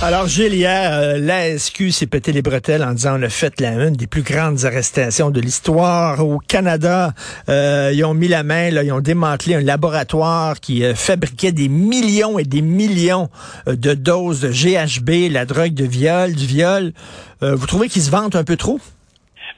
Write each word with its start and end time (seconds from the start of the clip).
Alors, 0.00 0.28
Gilles, 0.28 0.54
hier, 0.54 0.92
euh, 0.92 1.18
la 1.18 1.58
SQ 1.58 1.90
s'est 1.90 2.06
pété 2.06 2.30
les 2.30 2.40
bretelles 2.40 2.84
en 2.84 2.92
disant 2.92 3.18
on 3.18 3.22
a 3.24 3.28
fait 3.28 3.60
la, 3.60 3.72
une 3.72 3.96
des 3.96 4.06
plus 4.06 4.22
grandes 4.22 4.64
arrestations 4.64 5.30
de 5.30 5.40
l'histoire. 5.40 6.24
Au 6.24 6.38
Canada, 6.38 7.14
euh, 7.48 7.90
ils 7.92 8.04
ont 8.04 8.14
mis 8.14 8.28
la 8.28 8.44
main, 8.44 8.70
là, 8.70 8.84
ils 8.84 8.92
ont 8.92 9.00
démantelé 9.00 9.56
un 9.56 9.60
laboratoire 9.60 10.60
qui 10.60 10.84
euh, 10.84 10.94
fabriquait 10.94 11.50
des 11.50 11.68
millions 11.68 12.38
et 12.38 12.44
des 12.44 12.62
millions 12.62 13.28
euh, 13.66 13.74
de 13.74 13.92
doses 13.92 14.40
de 14.40 14.50
GHB, 14.50 15.32
la 15.32 15.44
drogue 15.44 15.74
de 15.74 15.84
viol, 15.84 16.32
du 16.32 16.46
viol. 16.46 16.92
Vous 17.40 17.66
trouvez 17.66 17.88
qu'ils 17.88 18.02
se 18.02 18.10
vantent 18.10 18.36
un 18.36 18.44
peu 18.44 18.56
trop? 18.56 18.80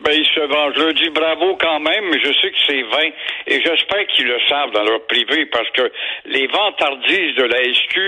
Ben, 0.00 0.12
ils 0.12 0.26
se 0.34 0.40
vengent. 0.40 0.74
Je 0.76 0.80
leur 0.80 0.94
dis 0.94 1.10
bravo 1.10 1.56
quand 1.56 1.78
même, 1.80 2.04
mais 2.10 2.18
je 2.20 2.32
sais 2.40 2.50
que 2.50 2.58
c'est 2.66 2.82
vain. 2.82 3.10
Et 3.46 3.60
j'espère 3.62 4.06
qu'ils 4.06 4.26
le 4.26 4.38
savent 4.48 4.70
dans 4.70 4.84
leur 4.84 5.06
privé, 5.06 5.46
parce 5.46 5.68
que 5.70 5.92
les 6.24 6.46
vantardises 6.46 7.34
de 7.36 7.44
la 7.44 7.74
SQ 7.74 7.98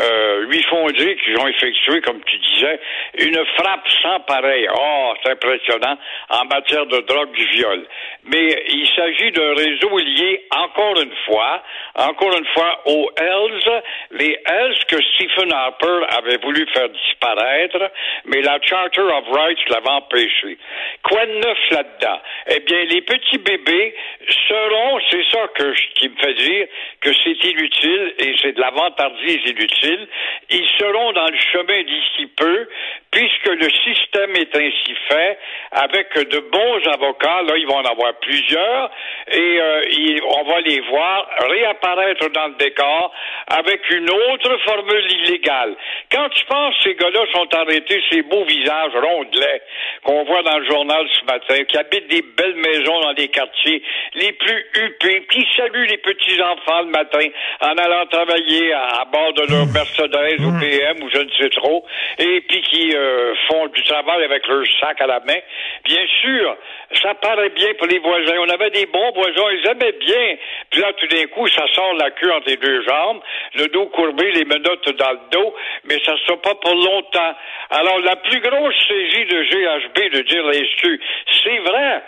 euh, 0.00 0.46
lui 0.46 0.62
font 0.64 0.86
dire 0.90 1.16
qu'ils 1.22 1.38
ont 1.38 1.46
effectué, 1.46 2.00
comme 2.00 2.20
tu 2.24 2.38
disais, 2.38 2.80
une 3.18 3.44
frappe 3.58 3.86
sans 4.02 4.20
pareil. 4.20 4.66
Oh, 4.74 5.12
c'est 5.22 5.32
impressionnant 5.32 5.98
en 6.30 6.44
matière 6.46 6.86
de 6.86 7.00
drogue 7.00 7.32
du 7.32 7.44
viol. 7.46 7.86
Mais 8.24 8.64
il 8.68 8.88
s'agit 8.96 9.30
d'un 9.32 9.54
réseau 9.54 9.98
lié, 9.98 10.46
encore 10.50 10.98
une 11.00 11.14
fois, 11.26 11.62
encore 11.96 12.36
une 12.38 12.46
fois, 12.46 12.80
aux 12.86 13.10
Hells, 13.20 13.82
les 14.12 14.38
Hells 14.46 14.78
que 14.88 14.96
Stephen 15.14 15.52
Harper 15.52 16.06
avait 16.16 16.38
voulu 16.38 16.66
faire 16.72 16.88
disparaître, 16.88 17.90
mais 18.24 18.40
la 18.40 18.58
Charter 18.62 19.02
of 19.02 19.24
Rights 19.30 19.68
l'avait 19.68 19.90
empêché. 19.90 20.56
Neuf 21.34 21.58
là-dedans? 21.70 22.20
Eh 22.48 22.60
bien, 22.60 22.84
les 22.84 23.02
petits 23.02 23.38
bébés 23.38 23.94
seront, 24.48 25.00
c'est 25.10 25.24
ça 25.30 25.48
qui 25.96 26.08
me 26.08 26.16
fait 26.16 26.34
dire 26.34 26.66
que 27.00 27.10
c'est 27.22 27.44
inutile 27.44 28.14
et 28.18 28.34
c'est 28.40 28.52
de 28.52 28.60
la 28.60 28.70
vantardise 28.70 29.40
inutile, 29.46 30.08
ils 30.50 30.68
seront 30.78 31.12
dans 31.12 31.28
le 31.28 31.38
chemin 31.52 31.82
d'ici 31.82 32.26
peu, 32.36 32.68
puisque 33.14 33.46
le 33.46 33.68
système 33.70 34.34
est 34.34 34.54
ainsi 34.56 34.94
fait, 35.08 35.38
avec 35.70 36.12
de 36.18 36.40
bons 36.40 36.92
avocats, 36.92 37.42
là, 37.42 37.56
ils 37.56 37.66
vont 37.66 37.76
en 37.76 37.84
avoir 37.84 38.12
plusieurs, 38.14 38.90
et 39.30 39.60
euh, 39.60 39.82
ils, 39.88 40.20
on 40.24 40.42
va 40.42 40.60
les 40.60 40.80
voir 40.80 41.30
réapparaître 41.48 42.28
dans 42.30 42.48
le 42.48 42.54
décor 42.54 43.12
avec 43.46 43.88
une 43.90 44.10
autre 44.10 44.58
formule 44.64 45.12
illégale. 45.12 45.76
Quand 46.10 46.28
tu 46.30 46.44
penses 46.46 46.74
ces 46.82 46.96
gars-là 46.96 47.20
sont 47.32 47.54
arrêtés, 47.54 48.02
ces 48.10 48.22
beaux 48.22 48.44
visages 48.44 48.92
rondelets 48.94 49.62
qu'on 50.02 50.24
voit 50.24 50.42
dans 50.42 50.58
le 50.58 50.66
journal 50.66 51.06
ce 51.20 51.24
matin, 51.26 51.64
qui 51.68 51.76
habitent 51.76 52.08
des 52.08 52.22
belles 52.36 52.56
maisons 52.56 53.00
dans 53.00 53.14
des 53.14 53.28
quartiers 53.28 53.82
les 54.14 54.32
plus 54.32 54.66
huppés, 54.74 55.24
qui 55.30 55.46
saluent 55.56 55.86
les 55.86 55.98
petits-enfants 55.98 56.82
le 56.82 56.90
matin 56.90 57.26
en 57.60 57.76
allant 57.76 58.06
travailler 58.06 58.72
à, 58.72 59.02
à 59.02 59.04
bord 59.04 59.32
de 59.34 59.42
leur 59.42 59.66
Mercedes 59.66 60.40
ou 60.40 60.58
PM 60.58 61.02
ou 61.02 61.08
je 61.10 61.18
ne 61.18 61.30
sais 61.38 61.50
trop, 61.50 61.84
et 62.18 62.40
puis 62.48 62.60
qui 62.62 62.94
euh, 62.94 63.03
font 63.48 63.66
du 63.68 63.82
travail 63.84 64.24
avec 64.24 64.46
leur 64.46 64.64
sac 64.80 65.00
à 65.00 65.06
la 65.06 65.20
main. 65.20 65.38
Bien 65.84 66.06
sûr, 66.22 66.56
ça 67.02 67.14
paraît 67.14 67.50
bien 67.50 67.74
pour 67.74 67.86
les 67.86 67.98
voisins. 67.98 68.36
On 68.40 68.48
avait 68.48 68.70
des 68.70 68.86
bons 68.86 69.12
voisins, 69.12 69.50
ils 69.52 69.66
aimaient 69.68 69.98
bien. 69.98 70.36
Puis 70.70 70.80
là, 70.80 70.92
tout 70.94 71.06
d'un 71.06 71.26
coup, 71.26 71.46
ça 71.48 71.66
sort 71.72 71.94
la 71.94 72.10
queue 72.10 72.32
entre 72.32 72.48
les 72.48 72.56
deux 72.56 72.82
jambes, 72.82 73.20
le 73.54 73.66
dos 73.68 73.86
courbé, 73.86 74.32
les 74.32 74.44
menottes 74.44 74.88
dans 74.96 75.12
le 75.12 75.20
dos, 75.30 75.54
mais 75.84 75.98
ça 76.04 76.12
ne 76.12 76.18
sera 76.18 76.36
pas 76.40 76.54
pour 76.54 76.74
longtemps. 76.74 77.34
Alors, 77.70 77.98
la 78.00 78.16
plus 78.16 78.40
grosse 78.40 78.74
saisie 78.88 79.24
de 79.26 79.42
GHB, 79.42 80.12
de 80.12 80.22
dire 80.22 80.52
SQ, 80.52 81.00
c'est 81.42 81.58
vrai, 81.58 82.02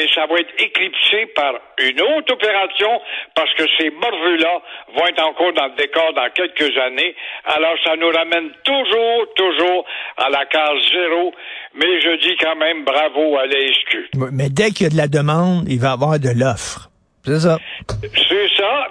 mais 0.00 0.06
ça 0.14 0.26
va 0.26 0.38
être 0.38 0.54
éclipsé 0.58 1.26
par 1.34 1.52
une 1.78 2.00
autre 2.00 2.32
opération 2.32 3.00
parce 3.34 3.52
que 3.54 3.64
ces 3.78 3.90
morveux-là 3.90 4.62
vont 4.94 5.06
être 5.06 5.22
encore 5.22 5.52
dans 5.52 5.66
le 5.66 5.76
décor 5.76 6.12
dans 6.14 6.28
quelques 6.34 6.76
années. 6.78 7.14
Alors, 7.44 7.74
ça 7.84 7.96
nous 7.96 8.08
ramène 8.08 8.50
toujours, 8.64 9.26
toujours 9.36 9.84
à 10.16 10.30
la 10.30 10.46
case 10.46 10.80
zéro. 10.92 11.32
Mais 11.74 12.00
je 12.00 12.16
dis 12.26 12.36
quand 12.40 12.56
même 12.56 12.84
bravo 12.84 13.36
à 13.36 13.46
la 13.46 13.58
SQ. 13.60 14.10
Mais 14.32 14.48
dès 14.48 14.70
qu'il 14.70 14.84
y 14.84 14.86
a 14.86 14.90
de 14.90 14.96
la 14.96 15.08
demande, 15.08 15.68
il 15.68 15.78
va 15.78 15.90
y 15.90 15.92
avoir 15.92 16.18
de 16.18 16.30
l'offre. 16.34 16.88
C'est 17.24 17.40
ça. 17.40 17.58
C'est 18.00 18.39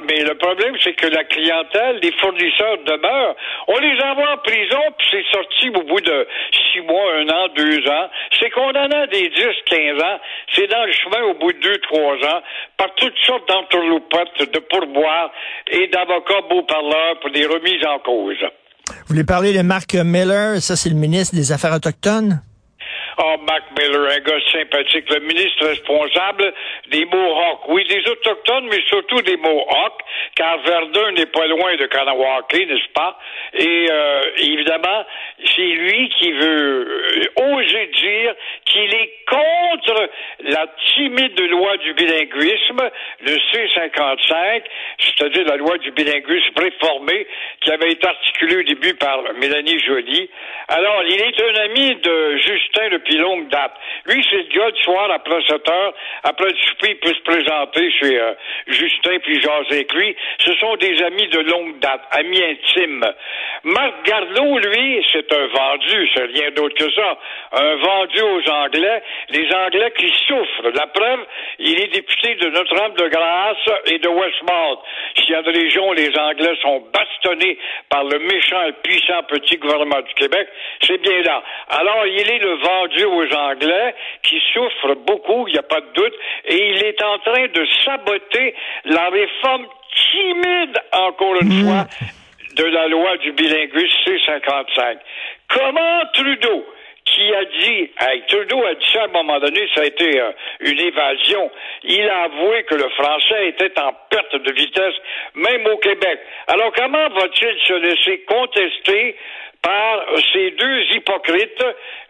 mais 0.07 0.24
le 0.24 0.35
problème, 0.35 0.75
c'est 0.84 0.94
que 0.94 1.07
la 1.07 1.24
clientèle, 1.24 2.00
les 2.02 2.12
fournisseurs 2.13 2.78
demeurent. 2.85 3.35
On 3.68 3.78
les 3.78 4.02
envoie 4.02 4.34
en 4.34 4.38
prison, 4.38 4.80
puis 4.97 5.07
c'est 5.12 5.25
sorti 5.31 5.69
au 5.69 5.84
bout 5.84 6.02
de 6.02 6.28
six 6.52 6.81
mois, 6.81 7.13
un 7.16 7.30
an, 7.30 7.47
deux 7.56 7.88
ans. 7.88 8.09
C'est 8.40 8.50
condamné 8.50 8.96
à 8.96 9.07
des 9.07 9.30
10, 9.30 9.46
15 9.66 10.02
ans. 10.02 10.19
C'est 10.56 10.68
dans 10.68 10.85
le 10.85 10.94
chemin 10.94 11.24
au 11.25 11.34
bout 11.35 11.53
de 11.53 11.59
deux, 11.59 11.78
trois 11.80 12.16
ans, 12.16 12.41
par 12.78 12.94
toutes 12.96 13.18
sortes 13.25 13.47
d'entourloupotes, 13.47 14.52
de 14.53 14.59
pourboires 14.59 15.31
et 15.72 15.88
d'avocats 15.88 16.47
beaux 16.50 16.63
parleurs 16.63 17.19
pour 17.22 17.31
des 17.31 17.46
remises 17.46 17.86
en 17.86 18.00
cause. 18.00 18.44
Vous 18.88 19.13
voulez 19.13 19.24
parler 19.24 19.53
de 19.53 19.62
Mark 19.62 19.94
Miller? 19.94 20.62
Ça, 20.62 20.75
c'est 20.75 20.90
le 20.90 20.96
ministre 20.96 21.36
des 21.36 21.51
Affaires 21.51 21.74
autochtones? 21.75 22.41
Oh, 23.22 23.35
Mac 23.46 23.63
Miller, 23.78 24.12
un 24.12 24.19
gars 24.19 24.40
sympathique, 24.50 25.09
le 25.09 25.19
ministre 25.19 25.68
responsable 25.68 26.53
des 26.90 27.03
Mohawks. 27.03 27.68
Oui, 27.68 27.84
des 27.84 28.00
Autochtones, 28.09 28.69
mais 28.72 28.81
surtout 28.88 29.22
des 29.24 29.35
Mohawks, 29.35 30.02
car 30.35 30.57
Verdun 30.59 31.12
n'est 31.12 31.25
pas 31.25 31.46
loin 31.47 31.75
de 31.75 31.85
Kanawake, 31.88 32.53
n'est-ce 32.53 32.94
pas? 32.94 33.19
Et 33.56 33.88
euh, 33.91 34.22
évidemment, 34.38 35.06
c'est 35.44 35.62
lui 35.62 36.07
qui 36.18 36.31
veut 36.31 36.88
euh, 36.88 37.57
oser 37.57 37.88
dire 37.88 38.35
qu'il 38.63 38.94
est 38.94 39.13
contre 39.28 40.09
la 40.46 40.68
timide 40.96 41.41
loi 41.41 41.75
du 41.75 41.94
bilinguisme, 41.96 42.90
le 43.29 43.38
C-55, 43.51 44.63
c'est-à-dire 45.00 45.45
la 45.45 45.57
loi 45.57 45.78
du 45.78 45.91
bilinguisme 45.91 46.53
réformée, 46.57 47.28
qui 47.62 47.72
avait 47.72 47.91
été 47.91 48.07
articulée 48.07 48.57
au 48.57 48.63
début 48.63 48.94
par 48.95 49.22
Mélanie 49.40 49.79
Joly. 49.79 50.29
Alors, 50.67 51.03
il 51.07 51.22
est 51.22 51.41
un 51.41 51.56
ami 51.66 51.95
de 51.95 52.38
Justin 52.38 52.89
depuis 52.91 53.18
longue 53.18 53.47
date. 53.50 53.73
Lui, 54.06 54.25
c'est 54.29 54.38
le 54.38 54.59
gars 54.59 54.72
du 54.72 54.81
soir, 54.81 55.12
après 55.12 55.41
7 55.47 55.69
heures, 55.69 55.94
après 56.23 56.50
le 56.50 56.57
souper, 56.57 56.89
il 56.89 56.97
peut 56.97 57.13
se 57.13 57.22
présenter 57.22 57.91
chez 58.00 58.19
euh, 58.19 58.34
Justin 58.68 59.19
puis 59.19 59.41
jaser 59.41 59.72
avec 59.72 59.94
lui. 59.94 60.16
Ce 60.39 60.53
sont 60.56 60.75
des 60.78 61.01
amis 61.03 61.28
de 61.28 61.39
longue 61.39 61.79
date, 61.79 62.01
amis 62.12 62.41
intimes. 62.41 63.06
Marc 63.63 64.06
Garneau, 64.06 64.57
lui, 64.57 65.06
c'est 65.12 65.31
un 65.34 65.47
vendu, 65.47 66.09
c'est 66.13 66.25
rien 66.25 66.51
d'autre 66.51 66.75
que 66.75 66.91
ça. 66.91 67.18
Un 67.53 67.75
vendu 67.75 68.22
aux 68.22 68.50
Anglais, 68.50 69.01
les 69.29 69.47
Anglais 69.53 69.91
qui 69.97 70.12
souffrent. 70.28 70.69
La 70.73 70.88
preuve, 70.88 71.25
il 71.59 71.79
est 71.79 71.88
député 71.88 72.35
de 72.35 72.50
Et 73.85 74.00
de 74.00 74.07
Westmount. 74.07 74.80
S'il 75.16 75.31
y 75.31 75.35
a 75.35 75.41
des 75.41 75.52
régions 75.52 75.90
où 75.90 75.94
les 75.94 76.16
Anglais 76.18 76.56
sont 76.62 76.84
bastonnés 76.94 77.57
par 77.90 78.03
le 78.03 78.19
méchant 78.19 78.63
et 78.68 78.74
puissant 78.84 79.24
petit 79.28 79.57
gouvernement 79.57 80.02
du 80.02 80.13
Québec, 80.13 80.47
c'est 80.81 81.02
bien 81.02 81.22
là. 81.22 81.44
Alors, 81.69 82.06
il 82.07 82.31
est 82.31 82.40
le 82.40 82.53
vendu 82.56 83.06
aux 83.06 83.35
Anglais 83.35 83.96
qui 84.24 84.41
souffrent 84.53 84.96
beaucoup, 85.06 85.47
il 85.47 85.53
n'y 85.53 85.59
a 85.59 85.63
pas 85.63 85.81
de 85.81 85.91
doute, 85.94 86.13
et 86.46 86.72
il 86.72 86.84
est 86.85 87.02
en 87.03 87.19
train 87.19 87.47
de 87.47 87.68
saboter 87.85 88.56
la 88.85 89.09
réforme 89.09 89.66
timide, 90.12 90.78
encore 90.94 91.36
une 91.41 91.66
fois, 91.66 91.88
de 92.56 92.63
la 92.63 92.88
loi 92.88 93.18
du 93.18 93.31
bilinguisme 93.31 93.97
C-55. 94.06 94.97
Comment 95.50 96.06
Trudeau, 96.13 96.66
qui 97.13 97.33
a 97.33 97.45
dit, 97.45 97.91
hey, 97.99 98.23
Trudeau 98.27 98.63
a 98.65 98.73
dit 98.75 98.85
ça 98.91 99.01
à 99.01 99.05
un 99.05 99.07
moment 99.07 99.39
donné, 99.39 99.67
ça 99.73 99.81
a 99.81 99.85
été 99.85 100.19
euh, 100.19 100.31
une 100.61 100.79
évasion. 100.79 101.51
Il 101.83 102.07
a 102.09 102.23
avoué 102.23 102.63
que 102.63 102.75
le 102.75 102.89
français 102.89 103.49
était 103.49 103.79
en 103.79 103.93
perte 104.09 104.35
de 104.35 104.51
vitesse, 104.53 104.95
même 105.35 105.65
au 105.67 105.77
Québec. 105.77 106.19
Alors 106.47 106.71
comment 106.73 107.09
va-t-il 107.09 107.57
se 107.65 107.73
laisser 107.73 108.19
contester 108.21 109.15
par 109.61 110.03
ces 110.31 110.51
deux 110.51 110.81
hypocrites, 110.95 111.63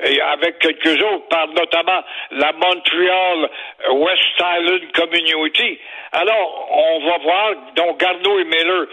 et 0.05 0.21
avec 0.21 0.59
quelques 0.59 1.01
autres, 1.03 1.27
par 1.29 1.47
notamment 1.47 2.03
la 2.31 2.51
Montreal 2.53 3.49
West 3.93 4.21
Island 4.39 4.91
Community. 4.93 5.79
Alors, 6.11 6.67
on 6.71 6.99
va 7.05 7.17
voir, 7.17 7.55
donc 7.75 7.99
Garneau 7.99 8.39
et 8.39 8.45
Miller 8.45 8.87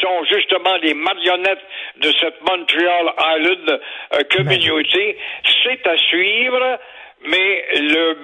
sont 0.00 0.24
justement 0.30 0.76
les 0.82 0.94
marionnettes 0.94 1.64
de 1.96 2.12
cette 2.20 2.40
Montreal 2.42 3.12
Island 3.18 3.80
euh, 4.14 4.22
Community. 4.30 5.16
C'est 5.62 5.86
à 5.86 5.96
suivre. 5.96 6.78
Mais 7.26 7.64
le, 7.80 8.16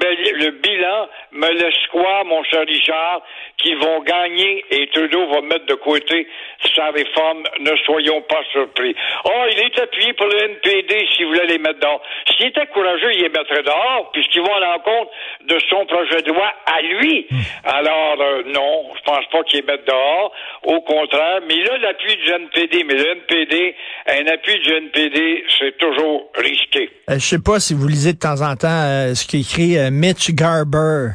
le 0.45 0.51
bilan 0.51 1.09
me 1.33 1.49
laisse 1.49 1.87
croire, 1.89 2.25
mon 2.25 2.43
cher 2.45 2.65
Richard, 2.67 3.23
qu'ils 3.57 3.77
vont 3.77 4.01
gagner 4.03 4.65
et 4.71 4.89
Trudeau 4.89 5.27
va 5.29 5.41
mettre 5.43 5.67
de 5.67 5.75
côté 5.75 6.27
sa 6.75 6.91
réforme. 6.91 7.45
Ne 7.61 7.77
soyons 7.85 8.23
pas 8.23 8.43
surpris. 8.53 8.95
Oh, 9.25 9.45
il 9.53 9.59
est 9.59 9.79
appuyé 9.81 10.13
pour 10.15 10.27
le 10.27 10.43
NPD 10.43 11.07
s'il 11.15 11.27
voulait 11.27 11.47
les 11.47 11.59
mettre 11.59 11.81
dehors. 11.81 12.03
S'il 12.37 12.47
était 12.47 12.67
courageux, 12.67 13.13
il 13.15 13.23
les 13.23 13.29
mettrait 13.29 13.63
dehors, 13.63 14.11
puisqu'ils 14.13 14.43
vont 14.43 14.55
à 14.55 14.61
l'encontre 14.61 15.11
de 15.47 15.59
son 15.69 15.87
projet 15.87 16.23
de 16.23 16.33
loi 16.33 16.53
à 16.67 16.83
lui. 16.83 17.27
Alors, 17.65 18.17
euh, 18.21 18.43
non, 18.47 18.85
je 18.97 19.03
pense 19.03 19.27
pas 19.31 19.43
qu'il 19.45 19.61
les 19.61 19.67
mette 19.67 19.87
dehors. 19.87 20.33
Au 20.65 20.81
contraire, 20.83 21.41
mais 21.49 21.55
il 21.57 21.69
a 21.71 21.79
l'appui 21.79 22.17
du 22.17 22.31
NPD. 22.31 22.85
Mais 22.85 22.95
le 22.95 23.09
NPD, 23.13 23.75
un 24.09 24.27
appui 24.27 24.59
du 24.61 24.73
NPD, 24.73 25.45
c'est 25.59 25.77
toujours 25.79 26.31
risqué. 26.37 26.91
Euh, 27.09 27.15
je 27.15 27.25
sais 27.25 27.43
pas 27.43 27.61
si 27.61 27.75
vous 27.75 27.89
lisez 27.89 28.13
de 28.15 28.19
temps 28.19 28.41
en 28.43 28.57
temps 28.57 28.69
euh, 28.91 29.15
ce 29.15 29.27
qu'écrit 29.27 29.79
euh, 29.79 29.91
Mitch 29.91 30.31
Garber. 30.33 31.13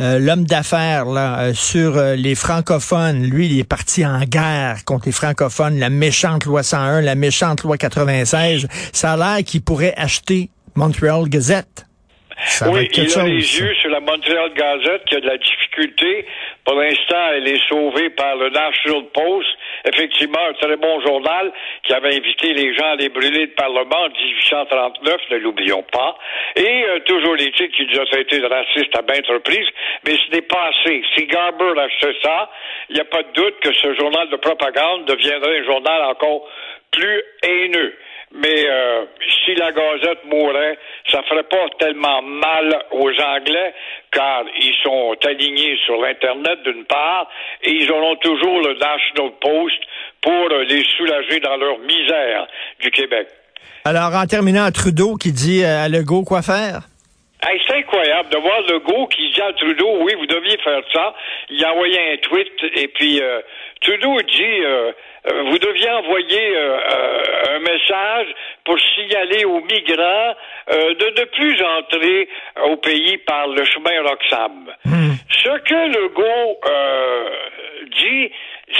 Euh, 0.00 0.18
l'homme 0.18 0.44
d'affaires 0.44 1.04
là 1.04 1.38
euh, 1.40 1.54
sur 1.54 1.96
euh, 1.96 2.16
les 2.16 2.34
francophones, 2.34 3.24
lui, 3.24 3.46
il 3.46 3.60
est 3.60 3.68
parti 3.68 4.04
en 4.06 4.20
guerre 4.20 4.84
contre 4.86 5.06
les 5.06 5.12
francophones, 5.12 5.78
la 5.78 5.90
méchante 5.90 6.46
loi 6.46 6.62
101, 6.62 7.02
la 7.02 7.14
méchante 7.14 7.62
loi 7.62 7.76
96. 7.76 8.66
Ça 8.92 9.12
a 9.12 9.16
l'air 9.16 9.44
qu'il 9.44 9.62
pourrait 9.62 9.94
acheter 9.96 10.48
Montreal 10.74 11.28
Gazette. 11.28 11.86
Ça 12.46 12.64
va 12.64 12.72
oui, 12.72 12.88
il 12.92 13.00
a 13.00 13.04
chose, 13.04 13.24
les 13.24 13.42
ça. 13.42 13.58
yeux 13.58 13.74
sur 13.80 13.90
la 13.90 14.00
Montreal 14.00 14.50
Gazette 14.56 15.04
qui 15.06 15.14
a 15.14 15.20
de 15.20 15.26
la 15.26 15.36
difficulté. 15.36 16.26
Elle 17.36 17.48
est 17.48 17.68
sauvée 17.68 18.10
par 18.10 18.36
le 18.36 18.50
National 18.50 19.04
Post. 19.12 19.48
Effectivement, 19.84 20.40
un 20.48 20.52
très 20.54 20.76
bon 20.76 21.00
journal 21.00 21.52
qui 21.84 21.92
avait 21.92 22.16
invité 22.16 22.52
les 22.52 22.74
gens 22.74 22.92
à 22.92 22.96
les 22.96 23.08
brûler 23.08 23.46
le 23.46 23.54
Parlement 23.54 24.04
en 24.04 24.08
1839, 24.08 25.16
ne 25.30 25.36
l'oublions 25.38 25.82
pas. 25.90 26.16
Et 26.56 26.84
euh, 26.84 27.00
toujours 27.00 27.36
titres 27.36 27.76
qui 27.76 27.86
nous 27.86 28.00
a 28.00 28.06
traité 28.06 28.38
de 28.38 28.46
racistes 28.46 28.96
à 28.96 29.02
maintes 29.02 29.26
reprises, 29.26 29.68
mais 30.06 30.16
ce 30.16 30.30
n'est 30.32 30.42
pas 30.42 30.70
assez. 30.70 31.02
Si 31.14 31.26
Garber 31.26 31.72
achetait 31.78 32.16
ça, 32.22 32.50
il 32.88 32.94
n'y 32.94 33.00
a 33.00 33.04
pas 33.04 33.22
de 33.22 33.32
doute 33.32 33.60
que 33.60 33.72
ce 33.72 33.94
journal 33.94 34.28
de 34.28 34.36
propagande 34.36 35.06
deviendrait 35.06 35.60
un 35.60 35.64
journal 35.64 36.02
encore 36.02 36.48
plus 36.90 37.22
haineux. 37.42 37.94
Mais 38.34 38.66
euh, 38.66 39.04
si 39.44 39.54
la 39.54 39.72
Gazette 39.72 40.24
mourait, 40.24 40.78
ça 41.10 41.22
ferait 41.24 41.42
pas 41.42 41.66
tellement 41.78 42.22
mal 42.22 42.82
aux 42.92 43.10
Anglais, 43.10 43.74
car 44.10 44.44
ils 44.58 44.74
sont 44.82 45.14
alignés 45.26 45.76
sur 45.84 46.00
l'Internet 46.00 46.62
d'une 46.64 46.84
part, 46.84 47.28
et 47.62 47.70
ils 47.70 47.90
auront 47.90 48.16
toujours 48.16 48.60
le 48.60 48.74
National 48.74 49.32
Post 49.40 49.82
pour 50.22 50.48
les 50.48 50.82
soulager 50.96 51.40
dans 51.40 51.56
leur 51.56 51.78
misère 51.80 52.46
du 52.80 52.90
Québec. 52.90 53.28
Alors, 53.84 54.14
en 54.14 54.26
terminant, 54.26 54.70
Trudeau 54.70 55.16
qui 55.16 55.32
dit 55.32 55.64
à 55.64 55.88
Legault 55.88 56.22
quoi 56.22 56.40
faire? 56.40 56.88
Hey, 57.44 57.60
c'est 57.66 57.74
incroyable 57.74 58.28
de 58.30 58.38
voir 58.38 58.60
Legault 58.68 59.08
qui 59.08 59.28
dit 59.32 59.42
à 59.42 59.52
Trudeau, 59.54 60.04
oui, 60.04 60.14
vous 60.16 60.26
deviez 60.26 60.56
faire 60.58 60.80
ça. 60.92 61.12
Il 61.50 61.64
a 61.64 61.72
envoyé 61.72 61.98
un 62.12 62.16
tweet 62.18 62.52
et 62.76 62.86
puis 62.86 63.20
euh, 63.20 63.40
Trudeau 63.80 64.16
dit, 64.22 64.64
euh, 64.64 64.92
vous 65.24 65.58
deviez 65.58 65.88
envoyer 65.90 66.56
euh, 66.56 66.78
euh, 66.78 67.56
un 67.56 67.58
message 67.60 68.26
pour 68.64 68.76
signaler 68.80 69.44
aux 69.44 69.60
migrants 69.60 70.34
euh, 70.70 70.94
de 70.94 71.20
ne 71.20 71.24
plus 71.26 71.62
entrer 71.62 72.28
au 72.64 72.76
pays 72.78 73.18
par 73.18 73.46
le 73.46 73.64
chemin 73.64 74.02
Roxham. 74.02 74.72
Ce 75.30 75.58
que 75.60 75.98
Legault 75.98 76.58
euh, 76.68 77.28
dit, 77.96 78.30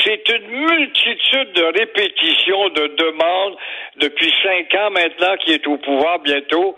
c'est 0.04 0.28
une 0.30 0.48
multitude 0.48 1.52
de 1.52 1.64
répétitions 1.78 2.68
de 2.70 2.86
demandes 2.96 3.56
depuis 3.96 4.32
cinq 4.42 4.74
ans 4.74 4.90
maintenant 4.90 5.36
qui 5.44 5.52
est 5.52 5.66
au 5.66 5.76
pouvoir 5.76 6.18
bientôt. 6.20 6.76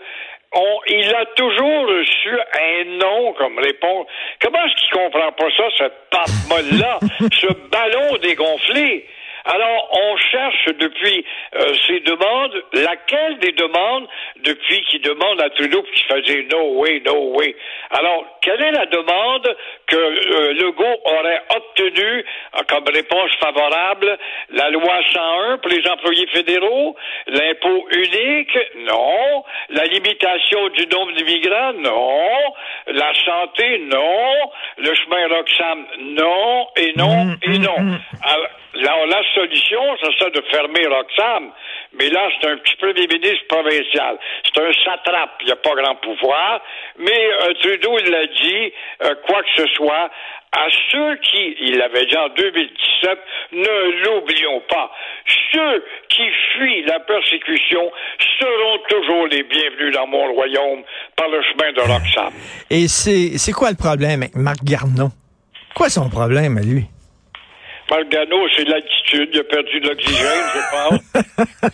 On, 0.53 0.79
il 0.87 1.13
a 1.13 1.25
toujours 1.35 1.87
reçu 1.87 2.29
un 2.53 2.85
non 2.97 3.33
comme 3.33 3.59
réponse. 3.59 4.07
Comment 4.41 4.63
est-ce 4.65 4.75
qu'il 4.75 4.91
comprend 4.91 5.31
pas 5.31 5.49
ça, 5.57 5.63
cette 5.77 6.09
pape 6.09 6.29
molle-là, 6.49 6.99
ce 7.33 7.47
ballon 7.69 8.15
dégonflé? 8.21 9.05
Alors, 9.45 9.89
on 9.91 10.17
cherche 10.17 10.65
depuis 10.79 11.23
euh, 11.55 11.73
ces 11.85 11.99
demandes, 11.99 12.63
laquelle 12.73 13.37
des 13.39 13.51
demandes 13.51 14.07
depuis 14.37 14.81
qu'il 14.85 15.01
demande 15.01 15.39
à 15.39 15.49
Trudeau 15.51 15.83
qui 15.83 16.03
faisait 16.03 16.47
no 16.51 16.79
way, 16.79 16.99
no 17.05 17.35
way. 17.35 17.55
Alors, 17.91 18.25
quelle 18.41 18.61
est 18.63 18.71
la 18.71 18.87
demande 18.87 19.55
que 19.85 19.95
euh, 19.95 20.53
Legault 20.53 20.99
aurait 21.05 21.43
obtenue 21.55 21.64
euh, 21.81 22.21
comme 22.67 22.85
réponse 22.93 23.31
favorable? 23.39 24.17
La 24.49 24.69
loi 24.69 24.99
101 25.13 25.57
pour 25.57 25.71
les 25.71 25.87
employés 25.87 26.27
fédéraux? 26.27 26.95
L'impôt 27.27 27.87
unique? 27.91 28.57
Non. 28.77 29.43
La 29.69 29.85
limitation 29.85 30.69
du 30.69 30.87
nombre 30.87 31.13
d'immigrants? 31.13 31.73
Non. 31.73 32.53
La 32.87 33.13
santé? 33.25 33.79
Non. 33.79 34.51
Le 34.77 34.93
chemin 34.95 35.27
Roxham? 35.27 35.85
Non. 35.99 36.67
Et 36.77 36.93
non. 36.95 37.35
Et 37.41 37.59
non. 37.59 37.75
Alors, 38.23 38.47
la, 38.75 39.05
la 39.05 39.23
solution, 39.33 39.81
ça 40.01 40.07
serait 40.19 40.31
de 40.31 40.41
fermer 40.51 40.85
Roxham. 40.87 41.51
Mais 41.97 42.09
là, 42.09 42.27
c'est 42.39 42.49
un 42.49 42.57
petit 42.57 42.75
premier 42.75 43.07
ministre 43.07 43.47
provincial. 43.47 44.17
C'est 44.43 44.61
un 44.61 44.71
satrape. 44.83 45.37
Il 45.41 45.45
n'y 45.45 45.51
a 45.51 45.55
pas 45.55 45.75
grand 45.75 45.95
pouvoir. 45.95 46.61
Mais 46.97 47.29
euh, 47.41 47.53
Trudeau, 47.61 47.97
il 47.99 48.11
l'a 48.11 48.25
dit, 48.25 48.73
euh, 49.03 49.15
quoi 49.27 49.41
que 49.43 49.63
ce 49.63 49.67
soit, 49.75 50.09
à 50.55 50.67
ceux 50.91 51.15
qui, 51.17 51.55
il 51.61 51.77
l'avait 51.77 52.05
dit 52.05 52.17
en 52.17 52.29
2017, 52.29 53.19
ne 53.51 54.05
l'oublions 54.05 54.61
pas, 54.69 54.89
ceux 55.51 55.83
qui 56.09 56.23
fuient 56.53 56.83
la 56.83 56.99
persécution 57.01 57.91
seront 58.39 58.77
toujours 58.89 59.27
les 59.27 59.43
bienvenus 59.43 59.93
dans 59.93 60.07
mon 60.07 60.33
royaume 60.33 60.83
par 61.15 61.27
le 61.27 61.41
chemin 61.43 61.71
de 61.73 61.81
Roxham. 61.81 62.33
Et 62.69 62.87
c'est 62.87 63.51
quoi 63.51 63.69
le 63.69 63.77
problème 63.77 64.21
avec 64.23 64.35
Marc 64.35 64.63
Garneau? 64.63 65.09
Quoi 65.75 65.89
son 65.89 66.09
problème 66.09 66.57
à 66.57 66.61
lui? 66.61 66.85
Marc 67.89 68.09
Gano, 68.09 68.47
c'est 68.55 68.67
l'attitude. 68.67 69.29
Il 69.33 69.39
a 69.39 69.43
perdu 69.43 69.79
de 69.79 69.89
l'oxygène, 69.89 70.43
je 70.53 70.59
pense. 70.71 70.99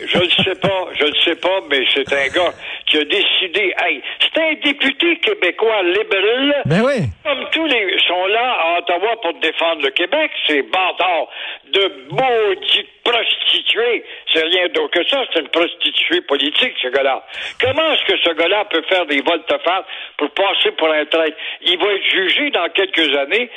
je 0.00 0.18
le 0.18 0.30
sais 0.44 0.60
pas, 0.60 0.88
je 0.98 1.04
le 1.04 1.14
sais 1.24 1.36
pas, 1.36 1.60
mais 1.70 1.84
c'est 1.94 2.12
un 2.12 2.28
gars 2.28 2.52
qui 2.86 2.98
a 2.98 3.04
décidé. 3.04 3.74
Hey, 3.78 4.02
c'est 4.20 4.40
un 4.40 4.52
député 4.62 5.16
québécois 5.16 5.82
libéral. 5.82 6.62
Ben 6.66 6.82
oui. 6.84 7.08
Comme 7.24 7.44
tous 7.52 7.66
les 7.66 7.98
sont 8.06 8.26
là 8.26 8.56
à 8.60 8.78
Ottawa 8.78 9.16
pour 9.22 9.34
défendre 9.40 9.82
le 9.82 9.90
Québec, 9.90 10.30
ces 10.46 10.62
bâtards 10.62 11.28
de 11.72 12.06
maudits 12.10 12.88
prostituées. 13.04 14.04
C'est 14.32 14.44
rien 14.44 14.68
d'autre 14.68 14.90
que 14.90 15.06
ça, 15.08 15.24
c'est 15.32 15.40
une 15.40 15.48
prostituée 15.48 16.20
politique, 16.22 16.74
ce 16.80 16.88
gars-là. 16.88 17.24
Comment 17.60 17.92
est-ce 17.92 18.04
que 18.04 18.18
ce 18.18 18.30
gars-là 18.34 18.64
peut 18.66 18.82
faire 18.88 19.06
des 19.06 19.20
volte-face 19.20 19.84
pour 20.16 20.30
passer 20.30 20.72
pour 20.72 20.88
un 20.88 21.04
traître? 21.06 21.36
Il 21.62 21.78
va 21.78 21.92
être 21.92 22.04
jugé 22.04 22.50
dans 22.50 22.68
quelques 22.70 23.16
années 23.16 23.50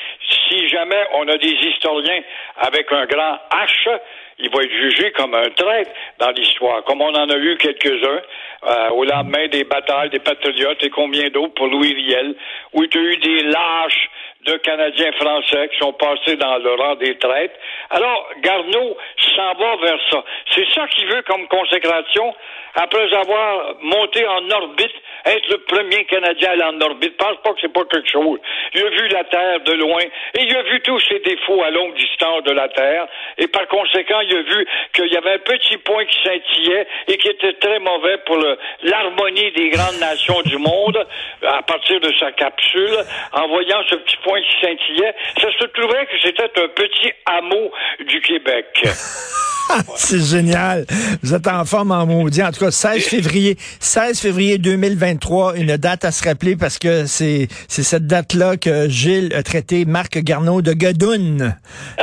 si 0.49 0.67
jamais 0.69 1.03
on 1.13 1.27
a 1.27 1.37
des 1.37 1.53
historiens 1.53 2.21
avec 2.57 2.91
un 2.91 3.05
grand 3.05 3.39
H, 3.51 3.99
il 4.37 4.49
va 4.49 4.63
être 4.63 4.71
jugé 4.71 5.11
comme 5.11 5.33
un 5.33 5.49
traître 5.49 5.91
dans 6.19 6.31
l'histoire, 6.31 6.83
comme 6.83 7.01
on 7.01 7.13
en 7.13 7.29
a 7.29 7.37
eu 7.37 7.55
quelques-uns 7.57 8.21
euh, 8.67 8.89
au 8.89 9.05
lendemain 9.05 9.47
des 9.47 9.63
batailles 9.63 10.09
des 10.09 10.19
patriotes 10.19 10.83
et 10.83 10.89
combien 10.89 11.29
d'autres 11.29 11.53
pour 11.53 11.67
Louis 11.67 11.93
Riel, 11.93 12.35
où 12.73 12.83
il 12.83 12.93
y 12.93 12.97
a 12.97 13.01
eu 13.01 13.17
des 13.17 13.43
lâches 13.43 14.09
de 14.45 14.57
Canadiens 14.57 15.11
français 15.13 15.69
qui 15.69 15.77
sont 15.79 15.93
passés 15.93 16.35
dans 16.37 16.57
le 16.57 16.73
rang 16.75 16.95
des 16.95 17.17
traîtres. 17.17 17.55
Alors, 17.89 18.29
Garneau 18.41 18.97
s'en 19.35 19.53
va 19.53 19.75
vers 19.77 19.99
ça. 20.11 20.23
C'est 20.51 20.67
ça 20.73 20.87
qu'il 20.87 21.07
veut 21.07 21.21
comme 21.23 21.47
consécration, 21.47 22.33
après 22.75 23.13
avoir 23.13 23.75
monté 23.81 24.25
en 24.27 24.49
orbite, 24.51 24.93
être 25.25 25.49
le 25.49 25.57
premier 25.59 26.05
Canadien 26.05 26.49
à 26.49 26.51
aller 26.53 26.63
en 26.63 26.81
orbite. 26.81 27.17
Pense 27.17 27.37
pas 27.43 27.53
que 27.53 27.61
c'est 27.61 27.73
pas 27.73 27.85
quelque 27.85 28.09
chose. 28.11 28.39
Il 28.73 28.83
a 28.85 28.89
vu 28.89 29.07
la 29.07 29.23
Terre 29.23 29.61
de 29.61 29.73
loin 29.73 30.01
et 30.01 30.41
il 30.41 30.55
a 30.55 30.63
vu 30.63 30.81
tous 30.81 30.99
ses 30.99 31.19
défauts 31.19 31.63
à 31.63 31.71
longue 31.71 31.95
distance 31.95 32.43
de 32.43 32.51
la 32.51 32.67
Terre 32.69 33.07
et 33.37 33.47
par 33.47 33.67
conséquent, 33.67 34.19
il 34.21 34.35
a 34.35 34.41
vu 34.41 34.67
qu'il 34.93 35.11
y 35.11 35.17
avait 35.17 35.33
un 35.33 35.39
petit 35.39 35.77
point 35.77 36.05
qui 36.05 36.17
scintillait 36.23 36.87
et 37.07 37.17
qui 37.17 37.27
était 37.29 37.53
très 37.53 37.79
mauvais 37.79 38.17
pour 38.25 38.37
l'harmonie 38.83 39.51
des 39.53 39.69
grandes 39.69 39.99
nations 39.99 40.41
du 40.43 40.57
monde 40.57 41.05
à 41.43 41.61
partir 41.63 41.99
de 41.99 42.11
sa 42.19 42.31
capsule. 42.33 42.97
En 43.33 43.47
voyant 43.47 43.81
ce 43.89 43.95
petit 43.95 44.17
point 44.17 44.34
qui 44.39 44.65
scintillait, 44.65 45.13
ça 45.41 45.47
se 45.59 45.65
trouvait 45.67 46.05
que 46.05 46.17
c'était 46.23 46.43
un 46.43 46.67
petit 46.69 47.11
hameau 47.25 47.71
du 48.07 48.21
Québec. 48.21 48.65
C'est 49.95 50.23
génial. 50.23 50.85
Vous 51.23 51.33
êtes 51.33 51.47
en 51.47 51.65
forme 51.65 51.91
en 51.91 52.05
maudit. 52.05 52.43
En 52.43 52.51
tout 52.51 52.59
cas, 52.59 52.71
16 52.71 53.07
février, 53.07 53.57
16 53.79 54.21
février 54.21 54.57
2023, 54.57 55.57
une 55.57 55.77
date 55.77 56.05
à 56.05 56.11
se 56.11 56.23
rappeler 56.23 56.55
parce 56.55 56.77
que 56.77 57.05
c'est, 57.07 57.47
c'est 57.67 57.83
cette 57.83 58.05
date-là 58.05 58.57
que 58.57 58.87
Gilles 58.89 59.33
a 59.33 59.43
traité 59.43 59.85
Marc 59.85 60.17
Garneau 60.19 60.61
de 60.61 60.73
Gadoun. 60.73 61.55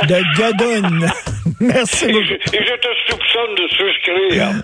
De 0.07 0.37
Gadoun. 0.37 1.09
Merci 1.61 2.05
Et 2.05 2.11
beaucoup. 2.11 2.25
je, 2.25 2.33
et 2.33 2.65
je 2.65 2.73
te 2.81 2.87
personne 3.33 3.55
de 3.55 3.67
souscrire. 3.69 4.63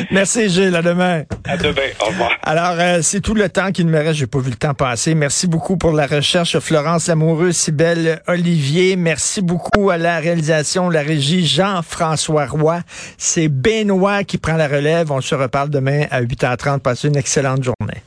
Merci 0.10 0.48
Gilles, 0.48 0.74
à 0.74 0.82
demain. 0.82 1.22
À 1.44 1.56
demain. 1.56 1.88
Au 2.00 2.06
revoir. 2.06 2.32
Alors, 2.42 2.74
euh, 2.78 3.00
c'est 3.02 3.20
tout 3.20 3.34
le 3.34 3.48
temps 3.48 3.72
qu'il 3.72 3.86
me 3.86 3.98
reste. 3.98 4.14
J'ai 4.14 4.26
pas 4.26 4.38
vu 4.38 4.50
le 4.50 4.56
temps 4.56 4.74
passer. 4.74 5.14
Merci 5.14 5.46
beaucoup 5.46 5.76
pour 5.76 5.92
la 5.92 6.06
recherche, 6.06 6.58
Florence 6.58 7.08
Lamoureux, 7.08 7.52
Cybelle 7.52 8.22
Olivier. 8.26 8.96
Merci 8.96 9.42
beaucoup 9.42 9.90
à 9.90 9.98
la 9.98 10.18
réalisation, 10.18 10.90
la 10.90 11.02
régie 11.02 11.46
Jean-François 11.46 12.46
Roy. 12.46 12.80
C'est 13.16 13.48
Benoît 13.48 14.24
qui 14.24 14.38
prend 14.38 14.56
la 14.56 14.68
relève. 14.68 15.12
On 15.12 15.20
se 15.20 15.34
reparle 15.34 15.70
demain 15.70 16.06
à 16.10 16.22
8h30. 16.22 16.80
Passez 16.80 17.08
une 17.08 17.16
excellente 17.16 17.62
journée. 17.62 18.02